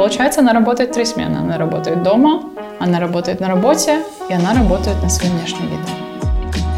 [0.00, 1.36] получается, она работает три смены.
[1.36, 2.42] Она работает дома,
[2.78, 5.84] она работает на работе, и она работает на своим внешним видом.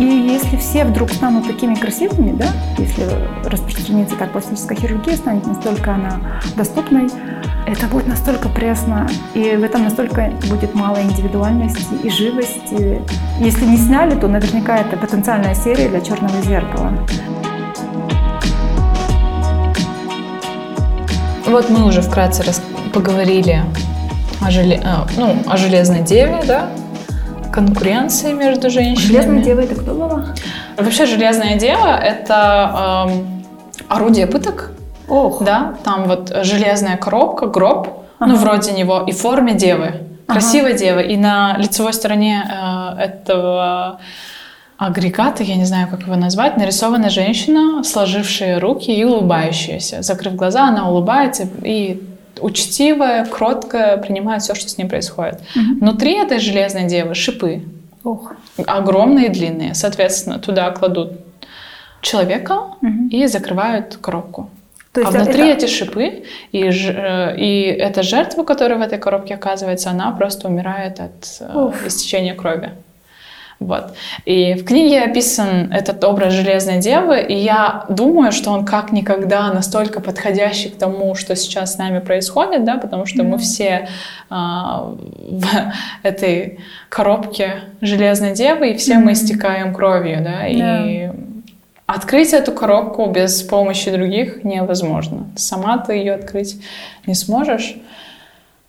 [0.01, 2.49] И если все вдруг станут такими красивыми, да,
[2.79, 3.07] если
[3.45, 6.19] распространится так пластическая хирургия, станет настолько она
[6.57, 7.09] доступной,
[7.69, 13.03] это будет настолько пресно, и в этом настолько будет мало индивидуальности и живости.
[13.39, 16.93] Если не сняли, то наверняка это потенциальная серия для черного зеркала.
[21.47, 22.63] Вот мы уже вкратце рас...
[22.93, 23.63] поговорили
[24.41, 24.81] о, желе...
[24.85, 26.69] А, ну, о железной деве, да,
[27.53, 29.07] конкуренции между женщинами.
[29.07, 30.25] Железная дева это кто была?
[30.77, 33.45] Вообще железная дева это эм,
[33.89, 34.73] орудие пыток.
[35.09, 35.43] Ох.
[35.43, 37.89] Да, там вот железная коробка, гроб,
[38.19, 38.31] ага.
[38.33, 39.95] ну вроде него, и в форме девы.
[40.27, 40.79] Красивой ага.
[40.79, 41.03] девы.
[41.03, 43.99] И на лицевой стороне э, этого
[44.79, 50.03] агрегата, я не знаю, как его назвать, нарисована женщина, сложившая руки и улыбающаяся.
[50.03, 52.03] Закрыв глаза, она улыбается и
[52.41, 55.41] учтивая, кроткая, принимает все, что с ним происходит.
[55.55, 55.81] Угу.
[55.81, 57.63] Внутри этой железной девы шипы.
[58.05, 58.33] Ох.
[58.67, 59.75] Огромные и длинные.
[59.75, 61.13] Соответственно, туда кладут
[62.01, 63.09] человека угу.
[63.11, 64.51] и закрывают коробку.
[64.93, 65.65] То есть а внутри это...
[65.65, 71.01] эти шипы, и, э, и эта жертва, которая в этой коробке оказывается, она просто умирает
[71.01, 71.87] от э, Уф.
[71.87, 72.73] истечения крови.
[73.65, 73.95] Вот.
[74.25, 79.53] И в книге описан этот образ Железной Девы, и я думаю, что он как никогда
[79.53, 83.89] настолько подходящий к тому, что сейчас с нами происходит, да, потому что мы все
[84.31, 84.95] а,
[85.31, 85.47] в
[86.03, 91.11] этой коробке Железной Девы, и все мы истекаем кровью, да, и
[91.95, 95.27] Открыть эту коробку без помощи других невозможно.
[95.37, 96.57] Сама ты ее открыть
[97.07, 97.77] не сможешь.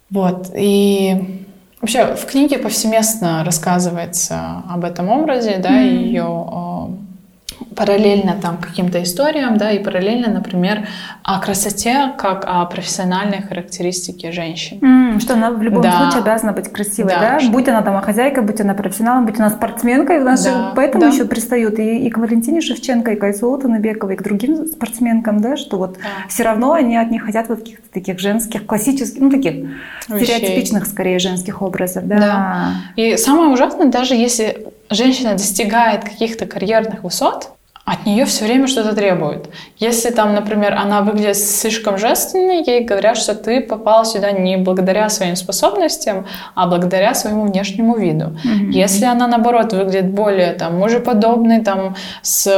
[0.09, 0.51] Вот.
[0.53, 1.45] И
[1.83, 6.03] Вообще в книге повсеместно рассказывается об этом образе, да, mm-hmm.
[6.05, 6.23] ее
[7.75, 10.87] параллельно там каким-то историям, да, и параллельно, например,
[11.23, 14.79] о красоте как о профессиональной характеристике женщин.
[14.79, 15.97] Mm, что она в любом да.
[15.97, 17.19] случае обязана быть красивой, да?
[17.19, 17.39] да?
[17.39, 17.51] Что...
[17.51, 20.49] Будь она там хозяйка, будь она профессионалом, будь она спортсменкой, у нас да.
[20.49, 21.09] же поэтому да.
[21.09, 25.41] еще пристают и, и к Валентине Шевченко, и к Айсулу Таныбековой, и к другим спортсменкам,
[25.41, 26.27] да, что вот да.
[26.29, 29.53] все равно они от них хотят вот каких-то таких женских, классических, ну таких
[30.09, 30.25] Вещей.
[30.25, 32.17] стереотипичных скорее женских образов, да.
[32.17, 32.71] да.
[32.95, 37.49] И самое ужасное, даже если женщина достигает каких-то карьерных высот,
[37.85, 39.49] от нее все время что-то требуют.
[39.77, 45.09] Если там, например, она выглядит слишком женственной, ей говорят, что ты попала сюда не благодаря
[45.09, 48.37] своим способностям, а благодаря своему внешнему виду.
[48.45, 48.71] Mm-hmm.
[48.71, 52.49] Если она, наоборот, выглядит более там мужеподобной, там с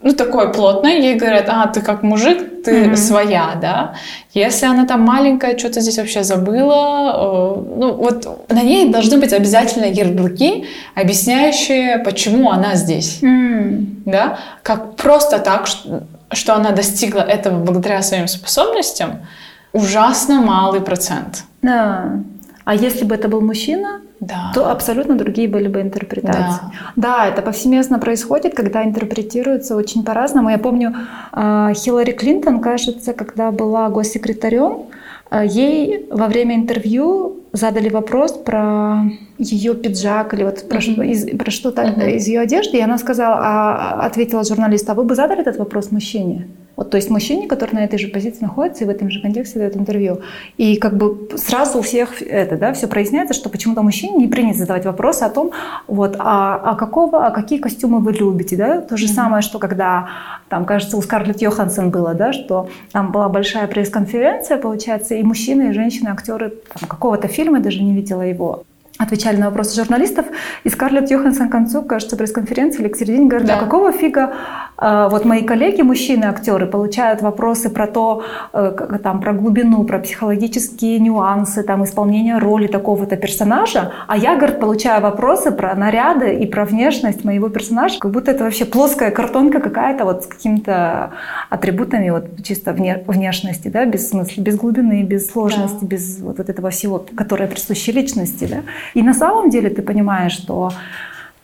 [0.00, 2.96] ну, такой плотной, ей говорят, а, ты как мужик, ты mm-hmm.
[2.96, 3.94] своя, да.
[4.32, 9.32] Если она там маленькая, что-то здесь вообще забыла, э, ну, вот на ней должны быть
[9.32, 14.02] обязательно ярлыки, объясняющие, почему она здесь, mm-hmm.
[14.04, 14.38] да.
[14.62, 19.26] Как просто так, что, что она достигла этого благодаря своим способностям,
[19.72, 21.44] ужасно малый процент.
[21.62, 22.20] Да.
[22.68, 24.52] А если бы это был мужчина, да.
[24.54, 26.66] то абсолютно другие были бы интерпретации.
[26.96, 27.16] Да.
[27.16, 30.50] да, это повсеместно происходит, когда интерпретируется очень по-разному.
[30.50, 30.94] Я помню,
[31.32, 34.82] а, Хиллари Клинтон, кажется, когда была госсекретарем,
[35.30, 39.04] а, ей во время интервью задали вопрос про
[39.38, 41.06] ее пиджак или вот про, mm-hmm.
[41.06, 42.16] из, про что-то mm-hmm.
[42.16, 45.90] из ее одежды, и она сказала, а, ответила журналист, а вы бы задали этот вопрос
[45.90, 46.48] мужчине?
[46.78, 49.58] Вот, то есть мужчине, который на этой же позиции находится и в этом же контексте
[49.58, 50.20] дает интервью.
[50.58, 54.60] И как бы сразу у всех это, да, все проясняется, что почему-то мужчине не принято
[54.60, 55.50] задавать вопросы о том,
[55.88, 58.80] вот, а, а какого, а какие костюмы вы любите, да?
[58.80, 59.12] То же mm-hmm.
[59.12, 60.10] самое, что когда,
[60.48, 65.70] там, кажется, у Скарлетт Йоханссон было, да, что там была большая пресс-конференция, получается, и мужчины,
[65.70, 68.62] и женщины, актеры там, какого-то фильма, даже не видела его,
[68.98, 70.26] отвечали на вопросы журналистов,
[70.64, 73.56] и Скарлетт Йоханссон к концу, кажется, пресс-конференции или к середине говорит, да.
[73.56, 74.34] а какого фига
[74.76, 80.00] э, вот мои коллеги, мужчины, актеры, получают вопросы про то, э, там, про глубину, про
[80.00, 86.46] психологические нюансы, там, исполнение роли такого-то персонажа, а я, говорит, получаю вопросы про наряды и
[86.46, 91.12] про внешность моего персонажа, как будто это вообще плоская картонка какая-то вот с какими-то
[91.50, 95.86] атрибутами вот чисто вне, внешности, да, без смысла, без глубины, без сложности, да.
[95.86, 98.62] без вот, вот этого всего, которое присуще личности, да.
[98.94, 100.72] И на самом деле ты понимаешь, что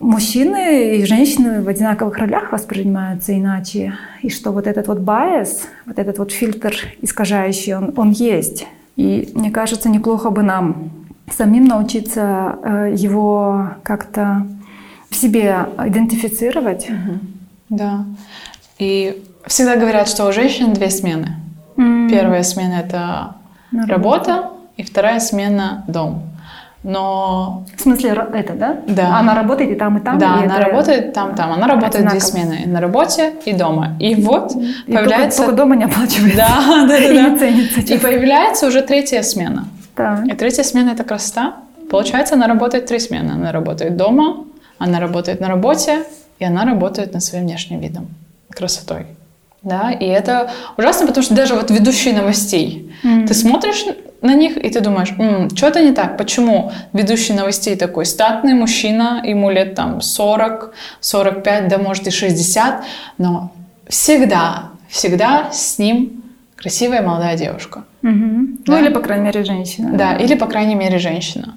[0.00, 5.98] мужчины и женщины в одинаковых ролях воспринимаются иначе, и что вот этот вот байс, вот
[5.98, 8.66] этот вот фильтр искажающий, он, он есть.
[8.96, 10.90] И мне кажется, неплохо бы нам
[11.30, 14.46] самим научиться э, его как-то
[15.10, 16.88] в себе идентифицировать.
[16.88, 17.18] Угу.
[17.70, 18.04] Да.
[18.78, 21.36] И всегда говорят, что у женщин две смены.
[21.76, 22.10] Mm.
[22.10, 23.36] Первая смена это
[23.72, 26.22] работа, работа, и вторая смена дом.
[26.84, 27.64] Но...
[27.76, 28.76] В смысле, это, да?
[28.86, 29.18] Да.
[29.18, 30.18] Она работает и там, и там?
[30.18, 30.68] Да, и она это...
[30.68, 31.52] работает там, там.
[31.52, 32.20] Она работает одинаково.
[32.20, 32.62] две смены.
[32.66, 33.96] На работе и дома.
[33.98, 35.38] И вот и появляется...
[35.38, 36.36] Только, только дома не оплачивается.
[36.36, 36.98] Да, да, да.
[36.98, 39.66] И, не ценится, и появляется уже третья смена.
[39.94, 40.26] Так.
[40.26, 41.54] И третья смена— это красота.
[41.90, 43.32] Получается, она работает три смены.
[43.32, 44.44] Она работает дома,
[44.78, 46.04] она работает на работе,
[46.38, 48.08] и она работает над своим внешним видом,
[48.50, 49.06] красотой.
[49.62, 53.26] Да, и это ужасно, потому что даже вот ведущие новостей, mm.
[53.26, 53.86] ты смотришь
[54.24, 55.12] на них, и ты думаешь,
[55.56, 56.16] что-то не так.
[56.16, 62.84] Почему ведущий новостей такой статный мужчина, ему лет там 40, 45, да может и 60,
[63.18, 63.52] но
[63.88, 66.22] всегда, всегда с ним
[66.56, 67.84] красивая молодая девушка.
[68.02, 68.46] Угу.
[68.66, 68.72] Да?
[68.72, 69.90] Ну или, по крайней мере, женщина.
[69.92, 71.56] Да, или, по крайней мере, женщина.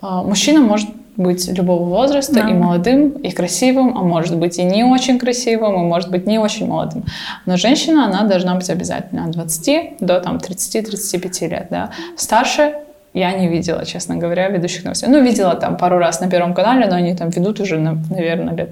[0.00, 2.48] А, мужчина может быть любого возраста, да.
[2.48, 6.38] и молодым, и красивым, а может быть и не очень красивым, и может быть не
[6.38, 7.04] очень молодым.
[7.44, 11.66] Но женщина, она должна быть обязательно от 20 до там, 30-35 лет.
[11.70, 11.90] Да?
[12.16, 12.74] Старше
[13.14, 15.08] я не видела, честно говоря, ведущих новостей.
[15.08, 18.70] Ну, видела там пару раз на Первом канале, но они там ведут уже, наверное, лет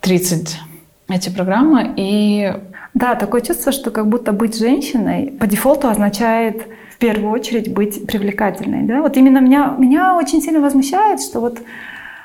[0.00, 0.58] 30
[1.08, 1.92] эти программы.
[1.96, 2.52] И...
[2.94, 8.06] Да, такое чувство, что как будто быть женщиной по дефолту означает в первую очередь быть
[8.06, 8.82] привлекательной.
[8.82, 9.02] Да?
[9.02, 11.58] Вот именно меня, меня очень сильно возмущает, что вот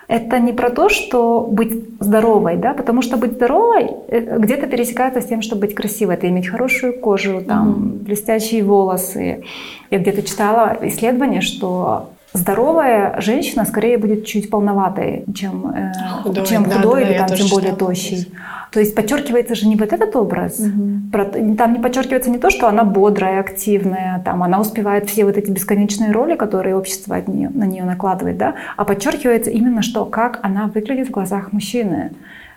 [0.07, 5.21] это не про то, что быть здоровой, да, потому что быть здоровой э, где-то пересекается
[5.21, 6.15] с тем, чтобы быть красивой.
[6.15, 8.03] Это иметь хорошую кожу, там, mm-hmm.
[8.03, 9.43] блестящие волосы.
[9.89, 15.93] Я где-то читала исследование, что здоровая женщина скорее будет чуть полноватой, чем э,
[16.23, 18.31] худой, чем да, худой да, или там, тем более тощий.
[18.71, 20.59] То есть подчеркивается же не вот этот образ.
[20.59, 21.55] Угу.
[21.55, 25.51] Там не подчеркивается не то, что она бодрая, активная, там она успевает все вот эти
[25.51, 30.39] бесконечные роли, которые общество от нее, на нее накладывает, да, а подчеркивается именно что, как
[30.41, 32.13] она выглядит в глазах мужчины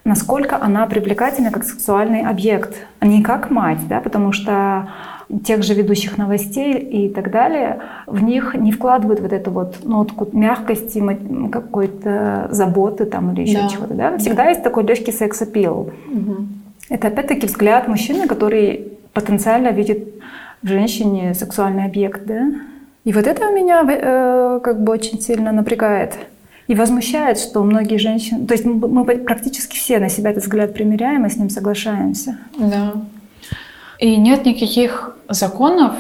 [0.06, 4.88] насколько она привлекательна как сексуальный объект, а не как мать, да, потому что
[5.44, 10.28] тех же ведущих новостей и так далее, в них не вкладывают вот эту вот нотку
[10.32, 11.02] мягкости,
[11.50, 13.68] какой-то заботы там или еще да.
[13.68, 13.94] чего-то.
[13.94, 14.18] Да?
[14.18, 14.50] Всегда да.
[14.50, 15.90] есть такой легкий секс-аппил.
[16.12, 16.36] Угу.
[16.90, 20.14] Это опять-таки взгляд мужчины, который потенциально видит
[20.62, 22.24] в женщине сексуальный объект.
[22.24, 22.46] Да?
[23.04, 26.14] И вот это меня э, как бы очень сильно напрягает.
[26.68, 28.46] И возмущает, что многие женщины...
[28.46, 32.38] То есть мы практически все на себя этот взгляд примеряем и с ним соглашаемся.
[32.58, 32.92] Да.
[33.98, 35.94] И нет никаких законов,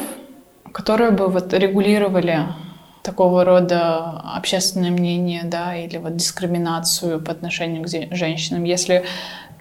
[0.72, 2.40] которые бы вот регулировали
[3.02, 8.64] такого рода общественное мнение, да, или вот дискриминацию по отношению к женщинам.
[8.64, 9.04] Если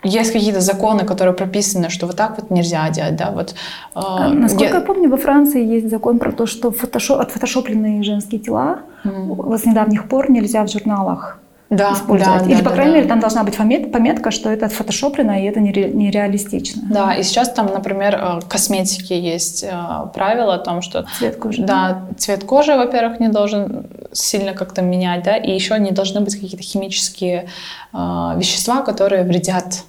[0.05, 3.55] есть какие-то законы, которые прописаны, что вот так вот нельзя делать, да, вот.
[3.95, 4.79] Э, Насколько я...
[4.79, 9.57] я помню, во Франции есть закон про то, что фотошоп, отфотошопленные женские тела mm.
[9.57, 12.43] с недавних пор нельзя в журналах да, использовать.
[12.43, 12.97] Да, Или, да, по да, крайней да.
[12.97, 16.83] мере, там должна быть пометка, что это отфотошоплено, и это нереалистично.
[16.89, 19.69] Да, и сейчас там, например, э, косметики есть э,
[20.13, 21.07] правило о том, что...
[21.17, 21.63] Цвет кожи.
[21.63, 26.35] Да, цвет кожи, во-первых, не должен сильно как-то менять, да, и еще не должны быть
[26.35, 27.47] какие-то химические
[27.93, 27.97] э,
[28.37, 29.83] вещества, которые вредят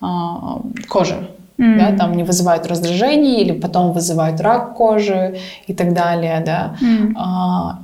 [0.00, 1.28] э, коже.
[1.58, 1.78] Mm.
[1.78, 6.76] Да, там не вызывают раздражений или потом вызывают рак кожи и так далее, да.
[6.82, 7.76] Mm.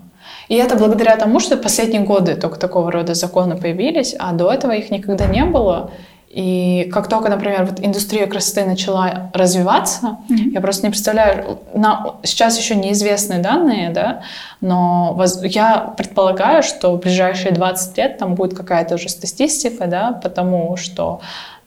[0.49, 4.73] И это благодаря тому, что последние годы только такого рода законы появились, а до этого
[4.73, 5.91] их никогда не было.
[6.29, 10.51] И как только, например, вот индустрия красоты начала развиваться, mm-hmm.
[10.53, 14.23] я просто не представляю, на, сейчас еще неизвестные данные, да,
[14.63, 20.19] но воз, я предполагаю, что в ближайшие 20 лет там будет какая-то уже статистика, да,
[20.23, 21.21] потому что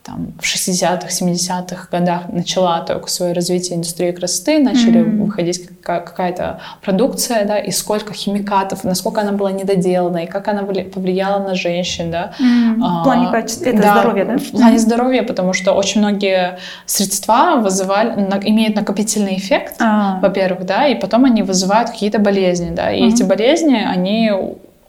[0.06, 5.24] там, в 60-х, 70-х годах начала только свое развитие индустрии красоты, начали mm-hmm.
[5.24, 11.42] выходить какая-то продукция, да, и сколько химикатов, насколько она была недоделана, и как она повлияла
[11.42, 12.32] на женщин, да.
[12.38, 12.80] Mm-hmm.
[12.82, 14.36] А, в плане качества, это да, здоровья, да?
[14.38, 14.78] В плане mm-hmm.
[14.78, 20.20] здоровья, потому что очень многие средства вызывали, на, имеют накопительный эффект, ah.
[20.20, 23.08] во-первых, да, и потом они вызывают какие-то болезни, да, и mm-hmm.
[23.08, 24.30] эти болезни, они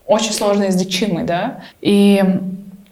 [0.06, 2.24] очень сложно излечимы, да, и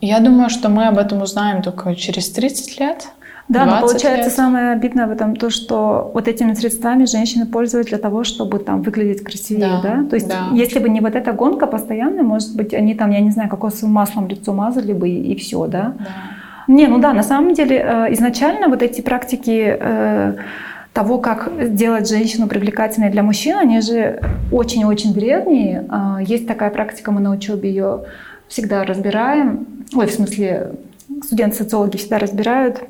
[0.01, 3.07] я думаю, что мы об этом узнаем только через 30 лет.
[3.47, 4.33] Да, но получается лет.
[4.33, 8.81] самое обидное в этом то, что вот этими средствами женщины пользуются для того, чтобы там
[8.81, 9.97] выглядеть красивее, да?
[9.97, 10.09] да?
[10.09, 10.47] То есть да.
[10.53, 13.93] если бы не вот эта гонка постоянная, может быть, они там, я не знаю, кокосовым
[13.93, 15.93] маслом лицо мазали бы и, и все, да?
[15.99, 16.05] да?
[16.67, 20.35] Не, ну да, на самом деле э, изначально вот эти практики э,
[20.93, 24.21] того, как сделать женщину привлекательной для мужчин, они же
[24.51, 25.85] очень-очень древние.
[25.89, 28.05] Э, есть такая практика, мы на учебе ее
[28.47, 30.73] всегда разбираем, ой, в смысле,
[31.23, 32.81] студенты-социологи всегда разбирают,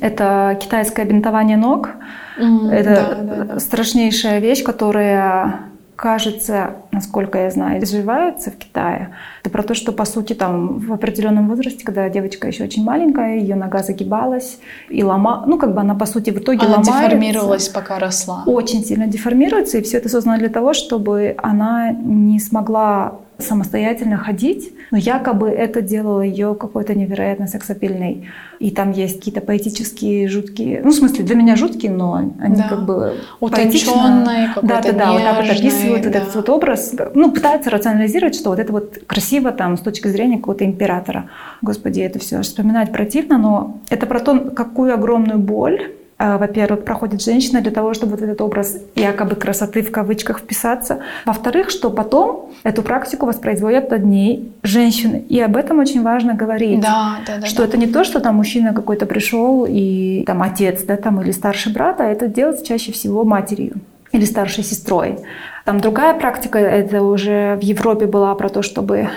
[0.00, 1.90] это китайское бинтование ног.
[2.38, 5.60] Mm, это да, да, страшнейшая вещь, которая
[5.96, 9.14] кажется, насколько я знаю, изживается в Китае.
[9.42, 13.38] Это про то, что, по сути, там в определенном возрасте, когда девочка еще очень маленькая,
[13.38, 14.58] ее нога загибалась
[14.88, 17.08] и лома, ну, как бы она, по сути, в итоге она ломается.
[17.08, 18.42] деформировалась, пока росла.
[18.46, 24.72] Очень сильно деформируется, и все это создано для того, чтобы она не смогла самостоятельно ходить,
[24.90, 28.28] но якобы это делало ее какой-то невероятно сексапильной.
[28.60, 32.68] И там есть какие-то поэтические, жуткие, ну, в смысле, для меня жуткие, но они да.
[32.68, 36.08] как бы Утонченные, Да, да, да, вот так вот описывают да.
[36.08, 40.08] вот этот вот образ, ну, пытаются рационализировать, что вот это вот красиво там с точки
[40.08, 41.30] зрения какого-то императора.
[41.62, 45.92] Господи, это все вспоминать противно, но это про то, какую огромную боль
[46.38, 51.00] во-первых, проходит женщина для того, чтобы вот этот образ якобы красоты в кавычках вписаться.
[51.24, 55.24] Во-вторых, что потом эту практику воспроизводят ней женщины.
[55.28, 56.80] И об этом очень важно говорить.
[56.80, 57.68] Да, да, да, что да.
[57.68, 61.72] это не то, что там мужчина какой-то пришел и там отец, да, там или старший
[61.72, 63.74] брат, а это делается чаще всего матерью
[64.12, 65.18] или старшей сестрой.
[65.64, 69.08] Там другая практика, это уже в Европе была про то, чтобы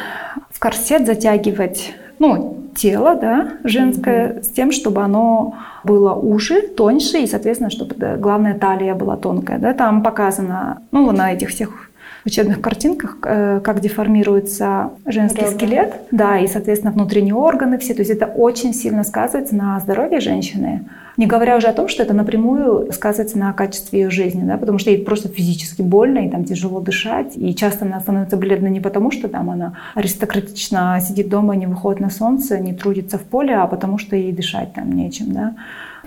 [0.49, 4.43] в корсет затягивать ну, тело, да, женское, mm-hmm.
[4.43, 9.59] с тем, чтобы оно было уже, тоньше, и, соответственно, чтобы да, главная талия была тонкая.
[9.59, 9.73] Да.
[9.73, 11.86] Там показано, ну, на этих всех
[12.27, 15.51] учебных картинках, э, как деформируется женский Ребра.
[15.51, 17.93] скелет, да, и, соответственно, внутренние органы все.
[17.93, 20.85] То есть это очень сильно сказывается на здоровье женщины.
[21.17, 24.77] Не говоря уже о том, что это напрямую сказывается на качестве ее жизни, да, потому
[24.77, 27.33] что ей просто физически больно, и там тяжело дышать.
[27.35, 32.01] И часто она становится бледной не потому, что там она аристократично сидит дома, не выходит
[32.01, 35.31] на солнце, не трудится в поле, а потому что ей дышать там нечем.
[35.31, 35.55] Да.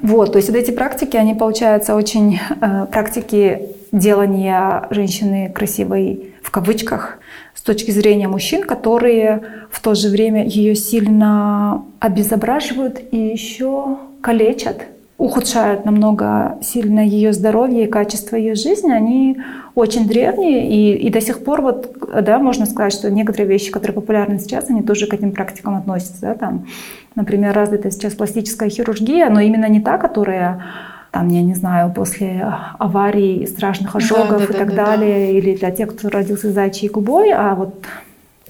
[0.01, 6.51] Вот, то есть вот эти практики, они получаются очень э, практики делания женщины красивой в
[6.51, 7.19] кавычках
[7.55, 14.87] с точки зрения мужчин, которые в то же время ее сильно обезображивают и еще калечат
[15.21, 19.37] ухудшают намного сильно ее здоровье и качество ее жизни, они
[19.75, 23.95] очень древние, и, и до сих пор вот, да, можно сказать, что некоторые вещи, которые
[23.95, 26.21] популярны сейчас, они тоже к этим практикам относятся.
[26.23, 26.67] Да, там,
[27.17, 30.65] например, развита сейчас пластическая хирургия, но именно не та, которая
[31.11, 35.39] там, я не знаю, после аварий, страшных ожогов да, да, и так да, далее, да.
[35.39, 37.75] или для тех, кто родился зайчьей губой, а вот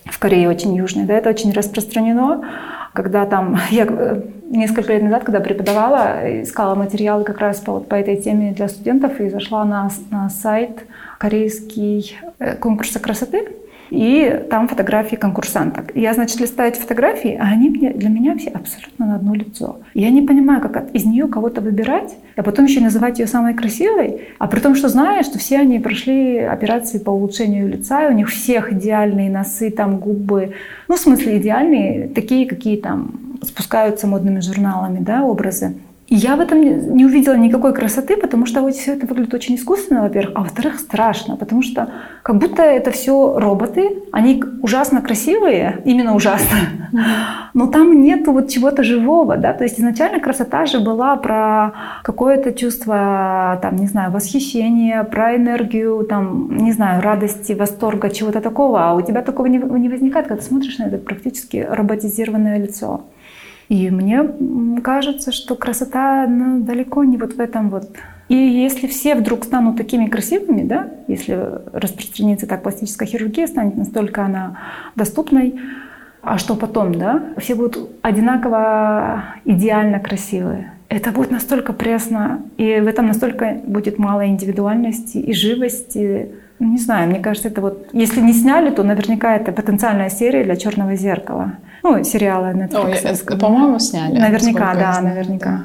[0.04, 2.44] в Корее очень южной, да, это очень распространено,
[2.92, 7.88] когда там я э, несколько лет назад, когда преподавала, искала материалы как раз по, вот,
[7.88, 10.84] по этой теме для студентов и зашла на, на сайт
[11.18, 13.48] корейский э, конкурса красоты.
[13.90, 15.92] И там фотографии конкурсанток.
[15.94, 19.80] Я, значит, листаю эти фотографии, а они мне, для меня все абсолютно на одно лицо.
[19.94, 24.28] Я не понимаю, как из нее кого-то выбирать, а потом еще называть ее самой красивой,
[24.38, 28.16] а при том, что знаю, что все они прошли операции по улучшению лица, и у
[28.16, 30.54] них всех идеальные носы, там губы,
[30.88, 35.74] ну, в смысле идеальные, такие, какие там спускаются модными журналами, да, образы.
[36.12, 36.60] Я в этом
[36.96, 40.80] не увидела никакой красоты, потому что вот все это выглядит очень искусственно, во-первых, а во-вторых,
[40.80, 41.88] страшно, потому что
[42.24, 46.58] как будто это все роботы, они ужасно красивые, именно ужасно,
[47.54, 52.52] но там нет вот чего-то живого, да, то есть изначально красота же была про какое-то
[52.54, 58.94] чувство, там, не знаю, восхищения, про энергию, там, не знаю, радости, восторга, чего-то такого, а
[58.94, 63.02] у тебя такого не, не возникает, когда ты смотришь на это практически роботизированное лицо.
[63.70, 64.26] И мне
[64.82, 67.88] кажется, что красота ну, далеко не вот в этом вот.
[68.28, 71.38] И если все вдруг станут такими красивыми, да, если
[71.72, 74.58] распространится так пластическая хирургия, станет настолько она
[74.96, 75.60] доступной,
[76.20, 77.22] а что потом, да?
[77.38, 80.72] Все будут одинаково идеально красивые.
[80.88, 86.32] Это будет настолько пресно, и в этом настолько будет мало индивидуальности и живости.
[86.58, 90.56] Не знаю, мне кажется, это вот, если не сняли, то наверняка это потенциальная серия для
[90.56, 91.52] черного зеркала.
[91.82, 93.24] Ну, сериалы Netflix.
[93.30, 94.18] Ой, по-моему, сняли.
[94.18, 95.64] Наверняка, да, наверняка.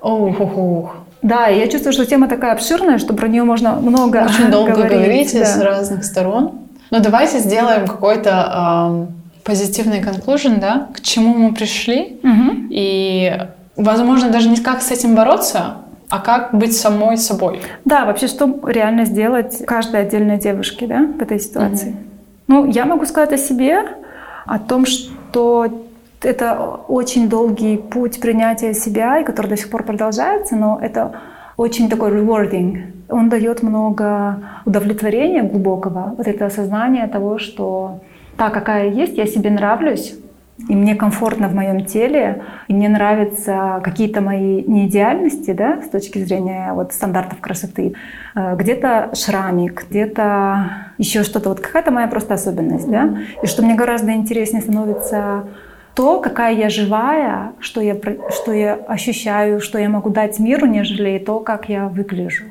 [0.00, 0.96] Ох, ох, ох.
[1.22, 4.92] Да, я чувствую, что тема такая обширная, что про нее можно много Очень долго говорить,
[4.92, 5.44] говорить да.
[5.44, 6.52] с разных сторон.
[6.90, 12.20] Но давайте сделаем какой-то э, позитивный conclusion, да, к чему мы пришли.
[12.22, 12.68] Угу.
[12.70, 13.32] И,
[13.76, 15.78] возможно, даже не как с этим бороться,
[16.08, 17.60] а как быть самой собой.
[17.84, 21.90] Да, вообще, что реально сделать каждой отдельной девушке, да, в этой ситуации.
[21.90, 21.98] Угу.
[22.48, 23.80] Ну, я могу сказать о себе,
[24.48, 25.68] о том, что
[26.22, 31.20] это очень долгий путь принятия себя, и который до сих пор продолжается, но это
[31.56, 32.92] очень такой rewarding.
[33.08, 38.00] Он дает много удовлетворения глубокого, вот это осознание того, что
[38.36, 40.14] та, какая есть, я себе нравлюсь,
[40.66, 46.18] и мне комфортно в моем теле, и мне нравятся какие-то мои неидеальности, да, с точки
[46.18, 47.94] зрения вот стандартов красоты.
[48.34, 53.74] Э, где-то шрамик, где-то еще что-то, вот какая-то моя просто особенность, да, и что мне
[53.74, 55.44] гораздо интереснее становится
[55.94, 57.96] то, какая я живая, что я,
[58.30, 62.44] что я ощущаю, что я могу дать миру, нежели то, как я выгляжу.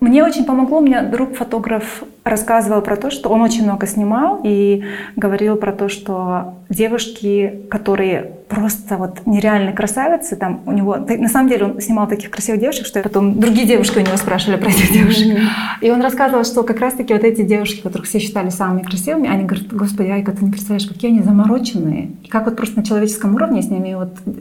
[0.00, 4.40] Мне очень помогло, у меня друг фотограф рассказывал про то, что он очень много снимал
[4.42, 4.84] и
[5.16, 11.48] говорил про то, что девушки, которые просто вот нереальные красавицы, там у него, на самом
[11.48, 14.92] деле он снимал таких красивых девушек, что потом другие девушки у него спрашивали про этих
[14.92, 15.28] девушек.
[15.28, 15.82] Mm-hmm.
[15.82, 19.44] И он рассказывал, что как раз-таки вот эти девушки, которых все считали самыми красивыми, они
[19.44, 22.10] говорят, господи, Айка, ты не представляешь, какие они замороченные.
[22.24, 24.32] И как вот просто на человеческом уровне с ними вот э,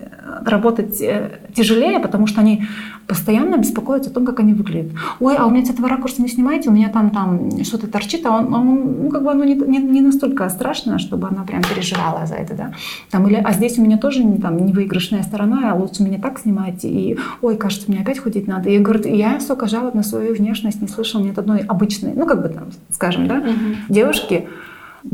[0.46, 2.64] работать э, тяжелее, потому что они
[3.08, 4.92] постоянно беспокоятся о том, как они выглядят.
[5.20, 8.26] Ой, а у меня с этого ракурса не снимаете, у меня там, там что-то торчит,
[8.26, 11.62] а он, он ну, как бы оно не, не, не настолько страшно, чтобы она прям
[11.64, 12.74] переживала за это, да.
[13.12, 16.20] Там, или, а здесь у меня тоже не, там, не выигрышная сторона, а лучше меня
[16.20, 18.70] так снимать, и, ой, кажется, мне опять худеть надо.
[18.70, 22.26] И говорит, я столько жалоб на свою внешность не слышал ни от одной обычной, ну,
[22.26, 23.76] как бы там, скажем, да, угу.
[23.90, 24.48] девушки,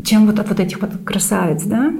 [0.04, 1.92] чем вот от вот этих вот красавиц, да.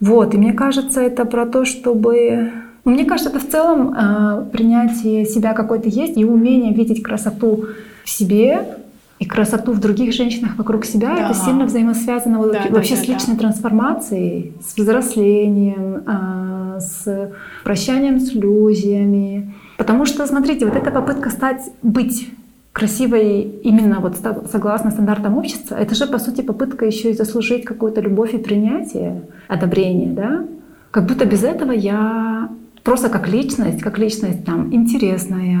[0.00, 2.50] Вот, и мне кажется, это про то, чтобы
[2.84, 7.02] но мне кажется, это в целом э, принятие себя какой то есть и умение видеть
[7.02, 7.66] красоту
[8.04, 8.76] в себе
[9.24, 11.16] и красоту в других женщинах вокруг себя.
[11.16, 11.24] Да.
[11.24, 13.40] Это сильно взаимосвязано да, вообще да, с личной да.
[13.40, 17.32] трансформацией, с взрослением, э, с
[17.64, 19.54] прощанием с иллюзиями.
[19.78, 22.28] Потому что, смотрите, вот эта попытка стать, быть
[22.72, 24.16] красивой именно вот
[24.52, 29.22] согласно стандартам общества, это же, по сути, попытка еще и заслужить какую-то любовь и принятие,
[29.48, 30.44] одобрение, да?
[30.90, 32.50] Как будто без этого я
[32.84, 35.58] просто как личность, как личность там интересная,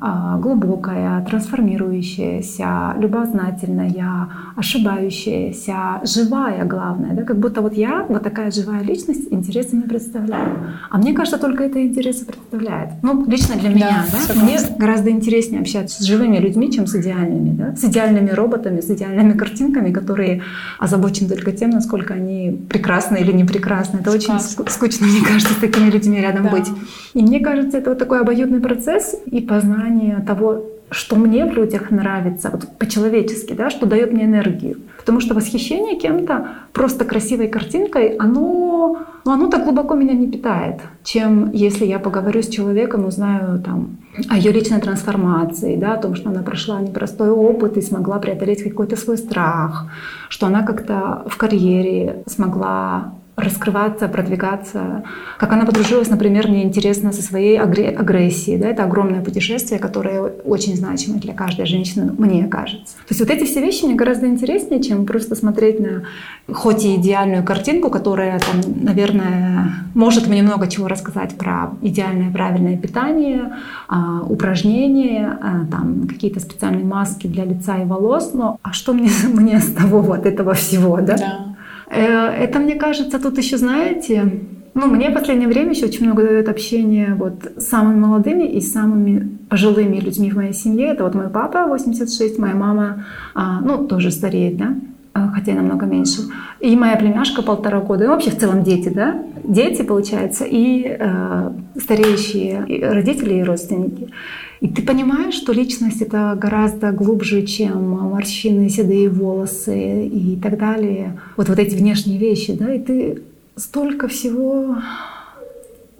[0.00, 8.82] а, глубокая, трансформирующаяся, любознательная, ошибающаяся, живая, главное, да, как будто вот я вот такая живая
[8.82, 10.58] личность интересы не представляю,
[10.90, 12.90] а мне кажется только это интересы представляет.
[13.02, 14.40] Ну лично для меня, да, да?
[14.42, 18.90] мне гораздо интереснее общаться с живыми людьми, чем с идеальными, да, с идеальными роботами, с
[18.90, 20.42] идеальными картинками, которые
[20.78, 24.00] озабочены только тем, насколько они прекрасны или не прекрасны.
[24.00, 24.60] Это Сказка.
[24.60, 26.50] очень скучно, мне кажется, с такими людьми рядом да.
[26.50, 26.88] быть быть.
[27.14, 31.90] И мне кажется, это вот такой обоюдный процесс и познание того, что мне в людях
[31.90, 34.76] нравится, вот по-человечески, да, что дает мне энергию.
[34.98, 40.80] Потому что восхищение кем-то просто красивой картинкой, оно, ну, оно так глубоко меня не питает,
[41.04, 46.14] чем если я поговорю с человеком, узнаю там о ее личной трансформации, да, о том,
[46.14, 49.86] что она прошла непростой опыт и смогла преодолеть какой-то свой страх,
[50.28, 55.04] что она как-то в карьере смогла раскрываться, продвигаться.
[55.38, 58.56] Как она подружилась, например, мне интересно со своей агрессией.
[58.56, 58.68] Да?
[58.68, 62.96] Это огромное путешествие, которое очень значимо для каждой женщины, мне кажется.
[62.96, 66.04] То есть вот эти все вещи мне гораздо интереснее, чем просто смотреть на
[66.52, 72.76] хоть и идеальную картинку, которая, там, наверное, может мне много чего рассказать про идеальное правильное
[72.78, 73.56] питание,
[73.88, 78.30] а, упражнения, а, там, какие-то специальные маски для лица и волос.
[78.32, 81.00] Но а что мне, мне с того вот этого всего?
[81.02, 81.16] Да?
[81.16, 81.45] Да.
[81.96, 84.30] Э, это, мне кажется, тут еще, знаете,
[84.74, 88.60] ну, мне в последнее время еще очень много дает общение вот с самыми молодыми и
[88.60, 90.88] самыми пожилыми людьми в моей семье.
[90.88, 94.74] Это вот мой папа, 86, моя мама, а, ну, тоже стареет, да,
[95.14, 96.20] а, хотя и намного меньше.
[96.60, 98.04] И моя племяшка полтора года.
[98.04, 99.22] И вообще в целом дети, да?
[99.44, 104.08] Дети, получается, и э, стареющие родители и родственники.
[104.60, 111.20] И ты понимаешь, что личность это гораздо глубже, чем морщины, седые волосы и так далее.
[111.36, 113.22] Вот вот эти внешние вещи, да, и ты
[113.56, 114.76] столько всего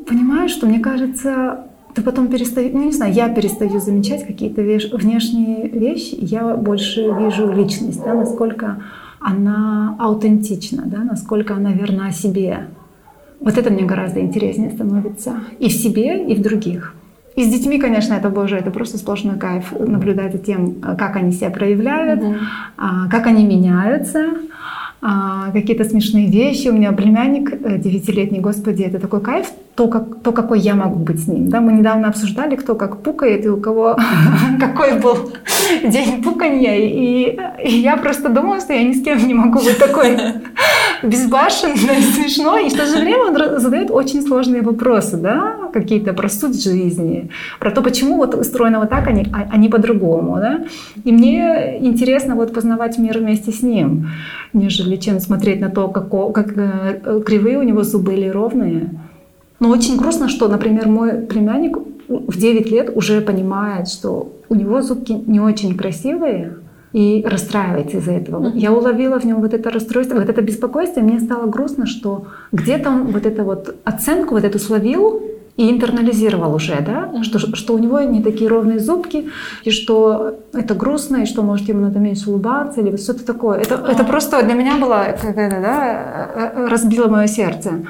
[0.06, 4.90] понимаешь, что мне кажется, ты потом перестаешь, ну не знаю, я перестаю замечать какие-то веш...
[4.92, 8.82] внешние вещи, я больше вижу личность, да, насколько
[9.20, 12.68] она аутентична, да, насколько она верна себе.
[13.40, 16.94] Вот это мне гораздо интереснее становится и в себе, и в других.
[17.36, 21.32] И с детьми, конечно, это, боже, это просто сплошной кайф наблюдать за тем, как они
[21.32, 22.36] себя проявляют, mm
[23.10, 24.26] как они меняются,
[25.02, 26.68] а, какие-то смешные вещи.
[26.68, 30.98] У меня племянник э, девятилетний, господи, это такой кайф, то, как, то, какой я могу
[30.98, 31.48] быть с ним.
[31.48, 33.96] Да, мы недавно обсуждали, кто как пукает и у кого
[34.60, 35.32] какой был
[35.84, 36.76] день пуканья.
[36.76, 40.16] И, и я просто думала, что я ни с кем не могу быть такой
[41.02, 42.66] безбашенной, смешной.
[42.66, 47.30] И в то же время он задает очень сложные вопросы, да, какие-то про суть жизни,
[47.60, 50.36] про то, почему вот устроено вот так, а не, а, а не по-другому.
[50.36, 50.64] Да?
[51.04, 54.08] И мне интересно вот познавать мир вместе с ним,
[54.52, 58.90] нежели чем смотреть на то, как, как э, кривые у него зубы или ровные.
[59.60, 61.78] Но очень грустно, что, например, мой племянник
[62.08, 66.58] в 9 лет уже понимает, что у него зубки не очень красивые,
[66.92, 68.52] и расстраивается из-за этого.
[68.54, 72.26] Я уловила в нем вот это расстройство, вот это беспокойство, и мне стало грустно, что
[72.52, 75.22] где-то он вот эту вот оценку вот эту словил
[75.56, 79.30] и интернализировал уже, да, что, что у него не такие ровные зубки,
[79.64, 83.58] и что это грустно, и что, может, ему надо меньше улыбаться, или что-то такое.
[83.58, 87.86] Это, это просто для меня было, как это, да, э, э, разбило мое сердце.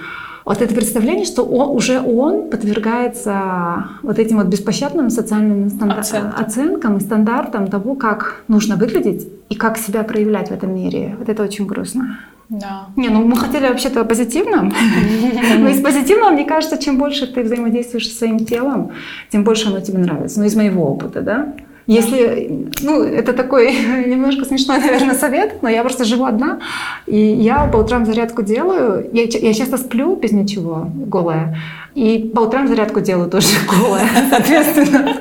[0.47, 5.99] Вот это представление, что он, уже он подвергается вот этим вот беспощадным социальным стандар...
[5.99, 6.41] оценкам.
[6.41, 11.17] оценкам и стандартам того, как нужно выглядеть и как себя проявлять в этом мире.
[11.19, 12.21] Вот это очень грустно.
[12.49, 12.87] Да.
[12.95, 14.71] Не, ну мы хотели вообще-то позитивно.
[15.59, 18.93] Но из позитивного, мне кажется, чем больше ты взаимодействуешь со своим телом,
[19.33, 20.39] тем больше оно тебе нравится.
[20.39, 21.55] Ну, из моего опыта, да.
[21.87, 23.73] Если, ну, это такой
[24.07, 26.59] немножко смешной, наверное, совет, но я просто живу одна,
[27.07, 29.09] и я по утрам зарядку делаю.
[29.13, 31.57] Я, я часто сплю без ничего, голая,
[31.95, 33.49] и по утрам зарядку делаю тоже
[33.81, 35.15] голая, соответственно.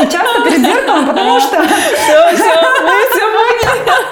[0.00, 1.62] И часто перед зеркалом, потому что...
[1.62, 4.04] Все, все, мы все поняли.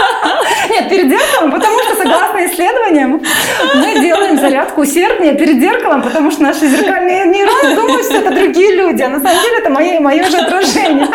[0.71, 3.23] Нет, перед зеркалом, потому что, согласно исследованиям,
[3.75, 8.75] мы делаем зарядку усерднее перед зеркалом, потому что наши зеркальные нейроны думают, что это другие
[8.77, 11.09] люди, а на самом деле это мое, мое же отражение.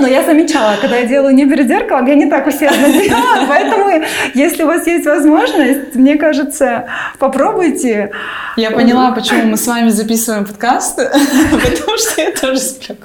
[0.00, 3.46] Но я замечала, когда я делаю не перед зеркалом, я не так усердно делаю.
[3.48, 8.10] Поэтому, если у вас есть возможность, мне кажется, попробуйте.
[8.56, 10.96] Я поняла, почему мы с вами записываем подкаст,
[11.50, 12.96] потому что я тоже сплю.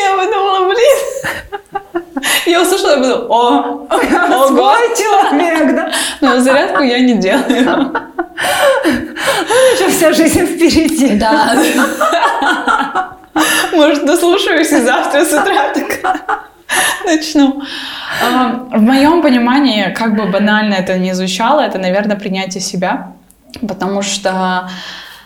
[0.00, 1.47] Я подумала, блин.
[2.46, 3.88] Я услышала, я подумала, о,
[4.48, 4.74] ого.
[4.96, 5.92] человек, да?
[6.20, 7.92] Но зарядку я не делаю.
[8.84, 11.16] Ну, еще вся жизнь впереди.
[11.16, 11.54] Да.
[13.72, 16.48] Может, дослушаюсь и завтра с утра так
[17.04, 17.62] начну.
[18.72, 23.12] В моем понимании, как бы банально это ни звучало, это, наверное, принятие себя.
[23.66, 24.68] Потому что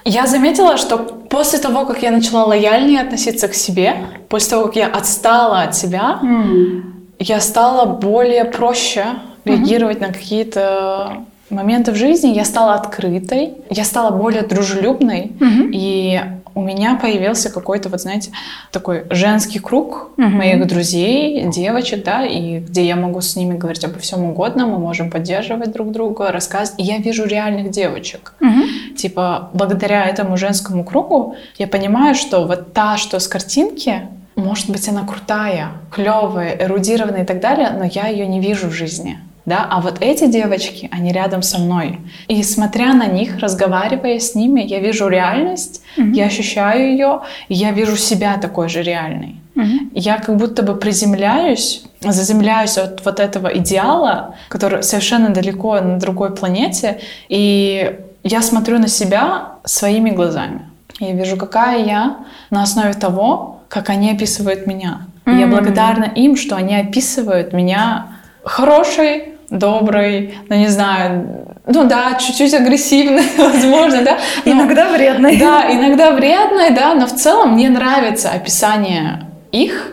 [0.04, 3.96] я заметила, что после того, как я начала лояльнее относиться к себе,
[4.28, 6.82] после того, как я отстала от себя, mm.
[7.18, 9.04] я стала более проще
[9.44, 10.06] реагировать mm-hmm.
[10.06, 15.68] на какие-то моменты в жизни я стала открытой, я стала более дружелюбной, угу.
[15.72, 16.20] и
[16.54, 18.30] у меня появился какой-то, вот знаете,
[18.70, 20.26] такой женский круг угу.
[20.28, 24.78] моих друзей, девочек, да, и где я могу с ними говорить обо всем угодно, мы
[24.78, 26.80] можем поддерживать друг друга, рассказывать.
[26.80, 28.34] И я вижу реальных девочек.
[28.40, 28.96] Угу.
[28.96, 34.88] Типа, благодаря этому женскому кругу я понимаю, что вот та, что с картинки, может быть,
[34.88, 39.66] она крутая, клевая, эрудированная и так далее, но я ее не вижу в жизни да,
[39.68, 41.98] а вот эти девочки, они рядом со мной.
[42.28, 46.12] И смотря на них, разговаривая с ними, я вижу реальность, mm-hmm.
[46.12, 49.36] я ощущаю ее, я вижу себя такой же реальной.
[49.56, 49.90] Mm-hmm.
[49.94, 56.34] Я как будто бы приземляюсь, заземляюсь от вот этого идеала, который совершенно далеко на другой
[56.34, 60.68] планете, и я смотрю на себя своими глазами.
[61.00, 62.16] Я вижу, какая я
[62.50, 65.08] на основе того, как они описывают меня.
[65.24, 65.40] Mm-hmm.
[65.40, 68.11] Я благодарна им, что они описывают меня
[68.44, 74.18] хорошей, добрый, ну не знаю, ну да, чуть-чуть агрессивный, возможно, да.
[74.44, 75.36] Но, иногда вредный.
[75.36, 79.92] Да, иногда вредный, да, но в целом мне нравится описание их,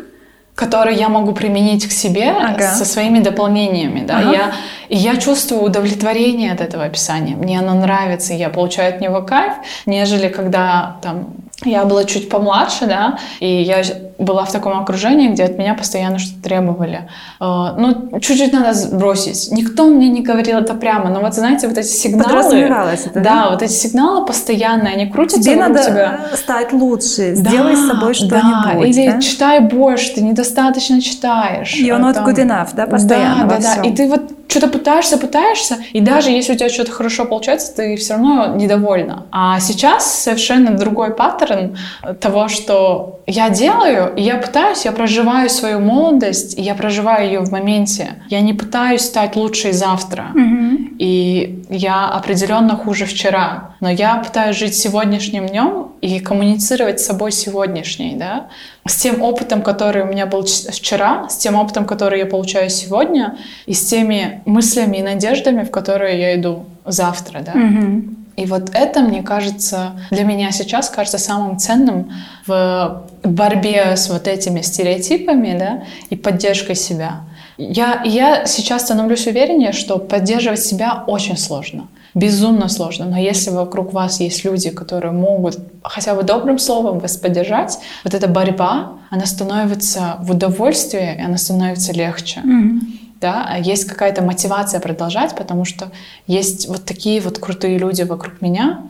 [0.56, 2.72] которые я могу применить к себе ага.
[2.72, 4.18] со своими дополнениями, да.
[4.18, 4.32] Ага.
[4.32, 4.52] Я,
[4.90, 7.36] и я чувствую удовлетворение от этого описания.
[7.36, 9.54] Мне оно нравится, я получаю от него кайф,
[9.86, 11.34] нежели когда там
[11.66, 13.84] я была чуть помладше, да, и я
[14.18, 17.10] была в таком окружении, где от меня постоянно что-то требовали.
[17.40, 19.50] Э, ну, чуть-чуть надо сбросить.
[19.52, 22.58] Никто мне не говорил это прямо, но вот, знаете, вот эти сигналы...
[22.58, 23.22] это, да?
[23.22, 26.20] Да, вот эти сигналы постоянные, они крутятся Тебе надо тебя.
[26.34, 28.42] стать лучше, да, сделай с собой что-нибудь.
[28.42, 29.22] Да, или да?
[29.22, 31.76] читай больше, ты недостаточно читаешь.
[31.76, 33.82] You're not good enough, да, постоянно Да, да, да.
[33.84, 37.96] И ты вот что-то пытаешься, пытаешься, и даже если у тебя что-то хорошо получается, ты
[37.96, 39.28] все равно недовольна.
[39.32, 41.78] А сейчас совершенно другой паттерн
[42.20, 47.40] того, что я делаю, и я пытаюсь, я проживаю свою молодость, и я проживаю ее
[47.42, 48.24] в моменте.
[48.30, 50.32] Я не пытаюсь стать лучшей завтра.
[50.36, 50.96] Mm-hmm.
[50.98, 53.69] И я определенно хуже вчера.
[53.80, 58.48] Но я пытаюсь жить сегодняшним днем и коммуницировать с собой сегодняшней, да,
[58.86, 63.38] с тем опытом, который у меня был вчера, с тем опытом, который я получаю сегодня,
[63.66, 67.54] и с теми мыслями и надеждами, в которые я иду завтра, да.
[67.54, 68.16] Mm-hmm.
[68.36, 72.12] И вот это, мне кажется, для меня сейчас кажется самым ценным
[72.48, 77.22] в борьбе с вот этими стереотипами, да, и поддержкой себя.
[77.58, 81.88] Я, я сейчас становлюсь увереннее, что поддерживать себя очень сложно.
[82.16, 83.06] Безумно сложно.
[83.06, 88.14] Но если вокруг вас есть люди, которые могут хотя бы добрым словом вас поддержать, вот
[88.14, 92.42] эта борьба, она становится в удовольствие, и она становится легче.
[92.42, 95.92] Mm-hmm да, а есть какая-то мотивация продолжать, потому что
[96.28, 98.84] есть вот такие вот крутые люди вокруг меня,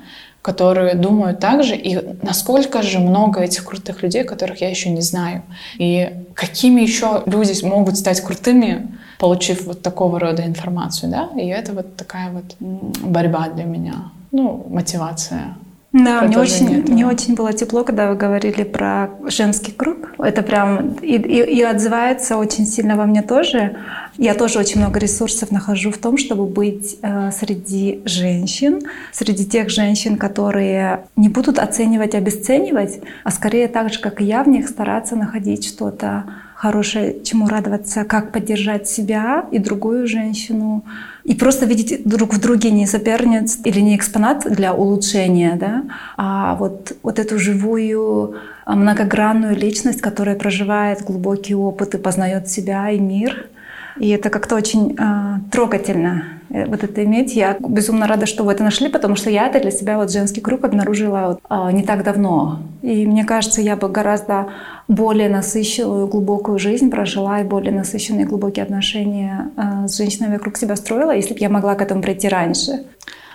[0.49, 5.01] которые думают так же, и насколько же много этих крутых людей, которых я еще не
[5.01, 5.41] знаю,
[5.77, 8.87] и какими еще люди могут стать крутыми,
[9.19, 13.95] получив вот такого рода информацию, да, и это вот такая вот борьба для меня,
[14.31, 15.55] ну, мотивация
[15.91, 20.11] Да, мне очень, мне очень было тепло, когда вы говорили про женский круг.
[20.19, 23.77] Это прям и, и, и отзывается очень сильно во мне тоже.
[24.15, 29.71] Я тоже очень много ресурсов нахожу в том, чтобы быть э, среди женщин, среди тех
[29.71, 34.69] женщин, которые не будут оценивать, обесценивать, а скорее так же, как и я, в них
[34.69, 36.25] стараться находить что-то
[36.59, 40.83] хорошее, чему радоваться, как поддержать себя и другую женщину,
[41.23, 45.83] и просто видеть друг в друге не соперниц или не экспонат для улучшения, да,
[46.17, 52.99] а вот, вот эту живую многогранную личность, которая проживает глубокий опыт и познает себя и
[52.99, 53.47] мир—
[53.99, 57.35] и это как-то очень э, трогательно вот это иметь.
[57.35, 60.41] Я безумно рада, что вы это нашли, потому что я это для себя вот женский
[60.41, 62.59] круг обнаружила вот, э, не так давно.
[62.81, 64.47] И мне кажется, я бы гораздо
[64.87, 70.75] более насыщенную, глубокую жизнь прожила и более насыщенные глубокие отношения э, с женщинами вокруг себя
[70.75, 72.83] строила, если бы я могла к этому прийти раньше.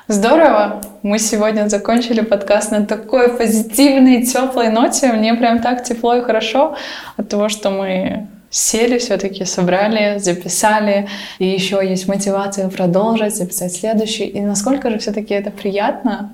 [0.06, 0.82] Здорово!
[1.02, 5.10] Мы сегодня закончили подкаст на такой позитивной, теплой ноте.
[5.12, 6.76] Мне прям так тепло и хорошо
[7.16, 11.08] от того, что мы сели все-таки, собрали, записали,
[11.40, 14.26] и еще есть мотивация продолжить, записать следующий.
[14.26, 16.30] И насколько же все-таки это приятно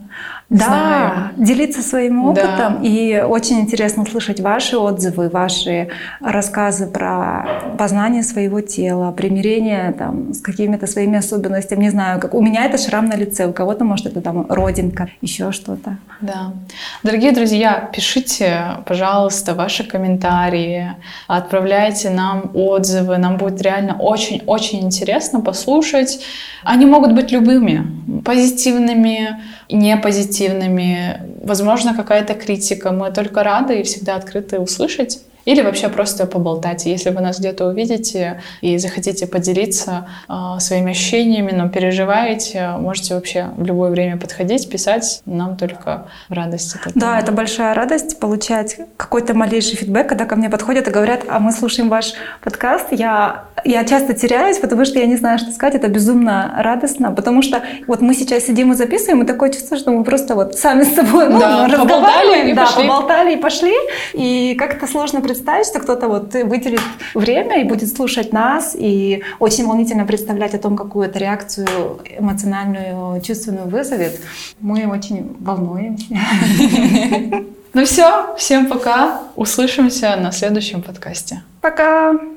[0.51, 1.31] да, знаю.
[1.37, 2.75] делиться своим опытом.
[2.75, 2.79] Да.
[2.83, 5.89] И очень интересно слышать ваши отзывы, ваши
[6.21, 11.85] рассказы про познание своего тела, примирение там, с какими-то своими особенностями.
[11.85, 15.09] Не знаю, как у меня это шрам на лице, у кого-то, может, это там родинка,
[15.23, 15.99] еще что-то.
[16.21, 16.53] Да.
[17.05, 20.93] Дорогие друзья, пишите, пожалуйста, ваши комментарии,
[21.29, 23.18] отправляйте нам отзывы.
[23.18, 26.20] Нам будет реально очень-очень интересно послушать.
[26.62, 27.87] Они могут быть любыми,
[28.25, 32.90] позитивными, не позитивными, возможно, какая-то критика.
[32.90, 35.20] Мы только рады и всегда открыты услышать.
[35.51, 36.87] Или вообще просто поболтать.
[36.87, 43.49] Если вы нас где-то увидите и захотите поделиться э, своими ощущениями, но переживаете, можете вообще
[43.57, 45.23] в любое время подходить, писать.
[45.27, 47.01] Нам только в радость от этого.
[47.01, 51.41] Да, это большая радость получать какой-то малейший фидбэк, когда ко мне подходят и говорят, а
[51.41, 52.13] мы слушаем ваш
[52.45, 52.87] подкаст.
[52.93, 55.75] Я, я часто теряюсь, потому что я не знаю, что сказать.
[55.75, 59.90] Это безумно радостно, потому что вот мы сейчас сидим и записываем, и такое чувство, что
[59.90, 62.83] мы просто вот сами с собой ну, да, разговариваем, да, пошли.
[62.83, 63.75] поболтали и пошли.
[64.12, 66.81] И как-то сложно представить, что кто-то вот выделит
[67.14, 71.68] время и будет слушать нас, и очень волнительно представлять о том, какую это реакцию
[72.18, 74.20] эмоциональную, чувственную вызовет.
[74.61, 76.07] Мы очень волнуемся.
[77.73, 79.23] Ну все, всем пока.
[79.37, 81.42] Услышимся на следующем подкасте.
[81.61, 82.31] Пока!